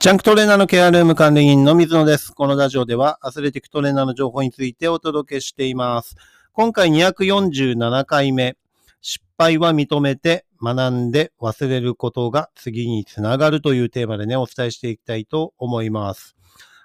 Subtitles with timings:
[0.00, 2.32] ジャンクトレーナーのケアルーム管理人の水野です。
[2.32, 6.14] このラジオではアスレティックトレーナーの情報についてお届けしています。
[6.52, 8.56] 今回247回目、
[9.00, 16.36] 失敗は認めて学んで忘れることが次につながるというテーマでね、お伝えしていきたいと思います。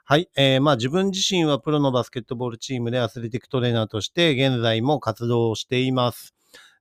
[0.06, 0.28] はい。
[0.36, 6.34] えー、まあ自分自身はプロのバスケットボールチームでアスレティックトレーナーとして現在も活動をしています。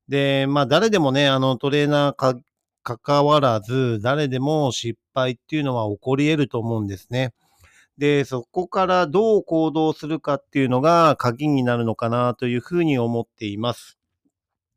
[0.09, 2.43] で、まあ誰でもね、あのトレーナー
[2.83, 7.33] か関わらず、誰でも失敗っていうのは起こり得ると思うんですね。
[7.99, 13.99] で、そこからどう行動するかっていうのが鍵になるのかなというふうに思っています。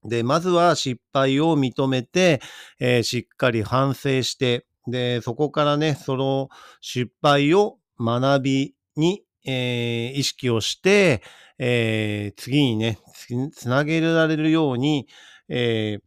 [0.04, 2.42] で、まずは失敗を認めて、
[2.80, 6.50] えーしっかり反省して、で、そこからね、その
[6.82, 11.24] 失敗を学びに、えー意識をして、
[11.58, 15.08] えー次にね、つつなげられるように、
[15.50, 16.05] えー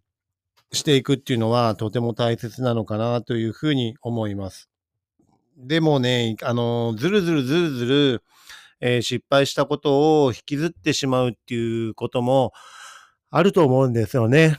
[0.72, 4.68] していくっていうのはとても大切なのかなというふうに思います。
[5.56, 8.22] でもね、あの、ずるずるずるずる、
[8.80, 12.52] えー失敗したことを引きずってしまうっていうことも
[13.30, 14.58] あると思うんですよね。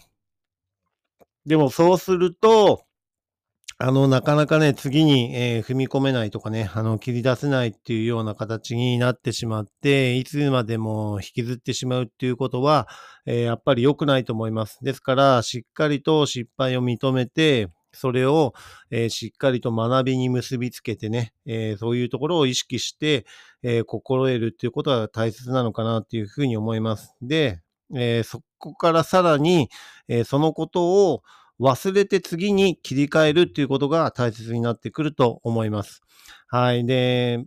[1.45, 2.83] でもそうすると、
[3.81, 12.89] あの、なかなかね、次に、えー踏み込めないとかね、あの、切り出せないっていうような形になってしまって、いつまでも引きずってしまうっていうことは、
[13.25, 14.79] えーやっぱり良くないと思います。
[14.83, 18.53] ですから、しっかりと失敗を認めて、それを、
[18.91, 23.25] えーしっかりと学びに結びつけてね、えそういうところを意識して、
[23.63, 27.15] え心得るっていうことは大切なのかなっていうふうに思います。
[27.21, 27.61] で、
[27.95, 29.69] えそこからさらに、
[30.09, 31.21] えそのことを
[31.59, 36.01] 忘れて次に切り替えるっていうことが大切になってくると思います。
[36.47, 36.85] はい。
[36.85, 37.43] で、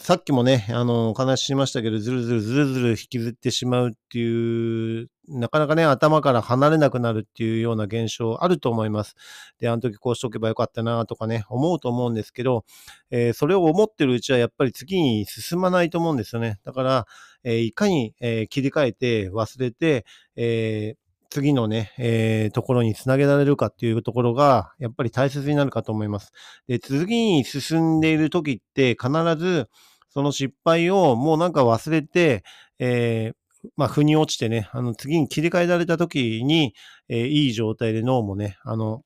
[0.00, 9.14] さっきもね、あの、お話ししましたけど、ずるずるずるずる引きずってしまうっていう、なかなかね、頭から離れなくなるっていうような現象あると思います。
[9.60, 12.64] で、あの時こうしとけばよかったなとかね、思うと思うんですけど、
[13.10, 16.58] えーそれを思ってるうちはやっぱり次に進まないと思うんですよね。
[16.64, 17.06] だから、
[17.44, 20.04] えーいかに、えー切り替えて忘れて、
[20.36, 20.94] え
[21.32, 26.32] 次のね、えーところにつなげられるかっていうところが、やっぱり大切になるかと思います。
[26.68, 29.68] で、次に進んでいる時って必ず、
[30.10, 32.44] その失敗をもうなんか忘れて、
[32.78, 36.74] えーまあ、腑に落ちてね、あの、次に切り替えられた時に、
[37.08, 39.02] えーいい状態で脳もね、あの、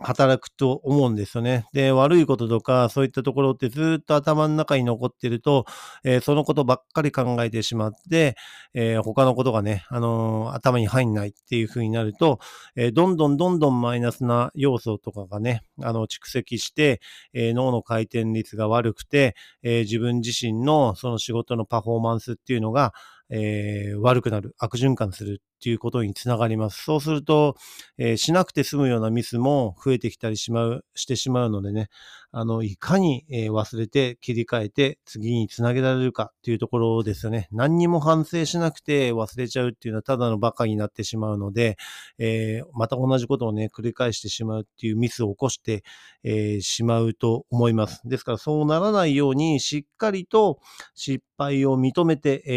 [0.00, 1.66] 働くと思うんですよね。
[1.72, 5.66] で、悪いこととか、そういったところってずっと頭の中に残ってると、
[6.02, 8.36] えーそのことばっかり考えてしまって、
[8.74, 12.40] えー他のことがね、あのー頭に入んないっていう風になると、
[12.76, 17.00] えどんどんどんどんマイナスな要素とかがね、あの、蓄積して、
[17.32, 22.92] え脳の回転率が悪くて、え自分自身のその仕事のパフォーマンスっていうのが、
[23.30, 26.82] えー悪くなる、悪循環するっていうことにつながります。
[26.84, 27.56] そうすると、
[27.96, 31.88] えーしなくて済むようなミスも増えてきたりしまう、してしまうのでね、
[32.32, 37.48] あの、いかに、えー忘れて切り替えて次につなげられるかっていうところですよね。
[37.50, 41.78] 何にも反省しなくて忘れちゃうっていうのはただのバカになってしまうので、
[42.18, 45.82] えーまた同じことをね、繰り返してしまうっていうミスを起こして、
[46.24, 48.02] えーしまうと思います。
[48.04, 50.58] ですからそうならないようにしっかりと
[50.94, 52.52] 失敗を認めて、え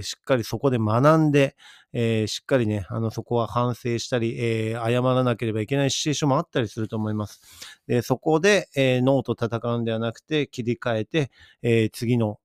[0.00, 1.56] ーしっかりそこで学んで、
[1.92, 7.40] えーしっかりね、あの、そこは反省したり、えー謝らなければいけないシチュエーションもあったりすると思います。
[7.86, 11.30] でそこで、えー脳と戦うんではなくて、切り替えて、
[11.62, 12.38] えー次の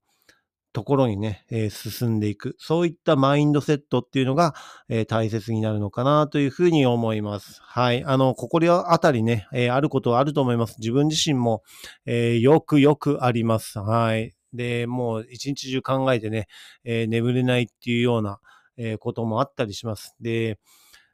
[0.73, 2.55] ところにね、えー進んでいく。
[2.59, 4.55] そういったマインドセットっていうのが、
[4.89, 7.61] えー大切になるのかなというふうに思います。
[7.61, 8.03] はい。
[8.03, 10.75] あの、心当たりね、えーあることはあると思います。
[10.79, 11.63] 自分自身も、
[12.05, 13.79] えよくよくあります。
[13.79, 14.33] はい。
[14.53, 16.47] で、もう一日中考えてね、
[16.83, 18.39] え眠れないっていうような、
[18.77, 20.15] えこともあったりします。
[20.21, 20.59] で、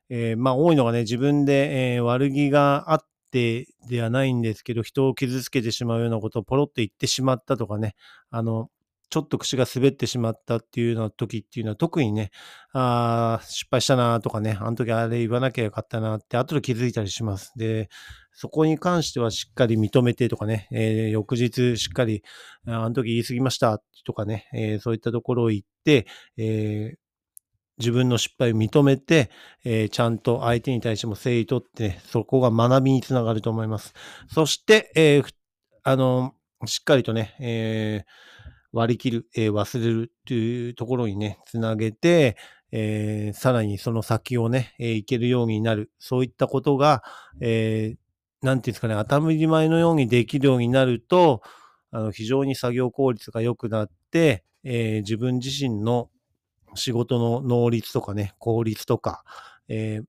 [0.09, 2.99] えーまあ多いのがね、自分で、えー悪気があっ
[3.31, 7.95] てではないんですけど、人を傷つけてしまうようなことをポロって言ってしまったとかね、
[8.29, 8.69] あの、
[9.09, 12.31] ちょっと口が滑ってしまったっていうような時っていうのは特にね、
[12.73, 17.51] あ失敗したなとかね、あの時あれ言わなきゃよかったなって後で気づいたりします。
[17.57, 17.89] で、
[18.31, 22.23] そこに関してはしっかり認めてとかね、えー翌日しっかり、
[22.67, 26.07] ああの時言い過ぎましたとかね、えーそういったところを言って、
[26.37, 27.00] えー
[27.81, 29.29] 自分の失敗を認めて、
[29.65, 33.93] えーちゃんと相手に対しても誠意とって、そこが学びにつながると思います。
[34.29, 35.25] そして、えー
[35.83, 36.33] あの、
[36.65, 38.11] しっかりとね、えー
[38.73, 42.37] 割り切る、えー忘れるっていうところにね、つなげて、
[42.71, 45.91] えーさらにその先をね、えーいけるようになる。
[45.99, 47.03] そういったことが、
[47.41, 48.01] えー
[48.45, 51.41] なんていうんですかね、当たり前のようにできるようになると、
[51.91, 56.09] あの非常に作業効率が良くなって、えー自分自身の
[56.75, 59.23] 仕事の能率とかね、効率とか、
[59.67, 60.05] えー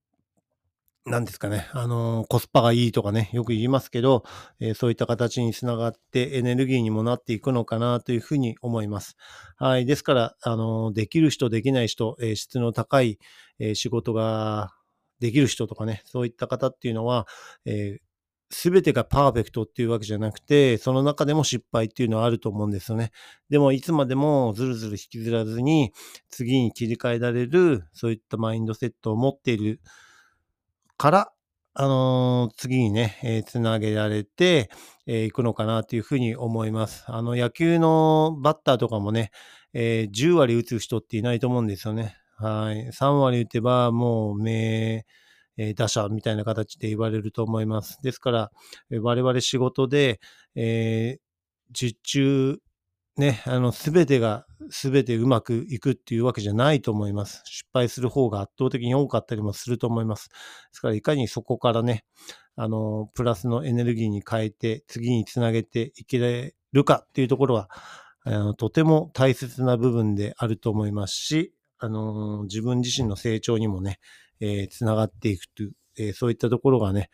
[1.04, 4.22] なんですかね、あのーコスパがいいとかね、よく言いますけど、
[4.60, 9.16] えーそういった形につながってエネルギーにもなっていくのかなというふうに思います。
[9.56, 9.84] はい。
[9.86, 13.18] ですから、あのーできる人、できない人、え質の高い、
[13.58, 14.70] え仕事が
[15.18, 17.26] できる人とかね、そういった方っていうのは、
[17.64, 17.98] え
[18.52, 23.10] すべてがパーフェクトっていうわけじゃなくて、その中でも失敗っていうのはあると思うんですよね。
[23.50, 25.92] でも、いつまでもずるずる引きずらずに、
[26.28, 29.80] 次に切り替えられる、そういったマインドセットを持っている
[30.96, 31.32] から、
[31.74, 34.70] あのー次にね、えーつなげられて、
[35.06, 37.04] えーいくのかなというふうに思います。
[37.08, 39.30] あの、野球のバッターとかもね、
[39.72, 42.16] えー10割打つ人っていないと思うんですよね。
[42.36, 42.92] はい。
[42.92, 45.04] 3割打てば、もう、名、
[45.56, 47.98] えー打者みたいな形で言われると思います。
[48.02, 48.50] ですから、
[48.90, 50.20] えー我々仕事で、
[50.54, 51.22] えー
[51.74, 52.58] 受注、
[53.16, 57.42] ね、あの、すべてが、すべてうまくいくっていうわけじゃないと思います。
[57.46, 60.28] 失敗する方が圧倒的に多かったりもすると思います。
[60.28, 60.34] で
[60.72, 62.04] すから、いかにそこからね、
[62.56, 67.70] あの、プラスのエネルギーに変えて、次につなげていけるかっていうところは、
[68.24, 73.98] あのとても大切な部分であると思いますし、あの、自分自身の成長にもね、
[74.42, 77.10] えーつながっていくという、えーそういったところがね、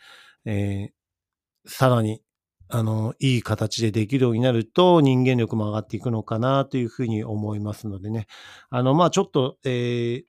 [0.47, 0.93] えー
[1.67, 2.23] さらに、
[2.69, 8.27] あの、いい形でできるようになると人間力も上がっていくのかなというふうに思いますのでね。
[8.71, 10.25] あの、まあちょっと、え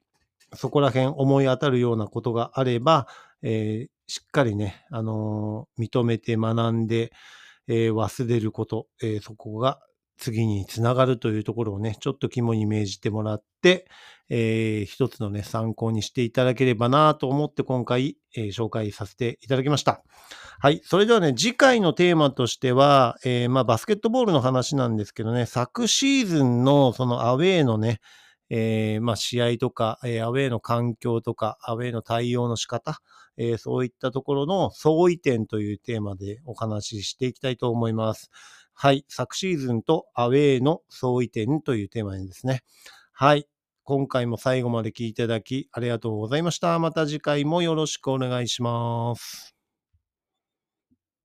[0.56, 3.08] そこら辺思い当たるようなことがあれば、
[3.44, 7.12] えしっかりね、あの認めて学んで、
[7.68, 9.80] え忘れること、えそこが
[10.20, 13.88] 次につながるというところをね、ちょっと肝に銘じてもらって、
[14.30, 20.04] えー一つのね、参考にしていただければなと思って今回、えー紹介させていただきました。
[20.60, 20.82] はい。
[20.84, 28.00] それではね、次回のテーマとしては、えーまあ、バスケットボールの話なんですけどね、昨シーズンのそのアウェーのね、
[28.50, 33.00] えーまあ、試合とか、えーアウェーの環境とか、アウェーの対応の仕方、
[33.38, 38.30] えーそういったところの相違点というテーマでお話ししていきたいと思います。
[38.82, 39.04] はい。
[39.10, 42.64] 昨シーズンとアウェーの相違点というテーマにですね。
[43.12, 43.46] はい。
[43.84, 46.80] 今回も最後まで聞いていただきありがとうございました。
[46.80, 49.59] また次回もよろしくお願いします。